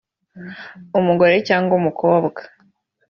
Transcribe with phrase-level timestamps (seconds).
[0.99, 2.41] umugore cyangwa umukobwa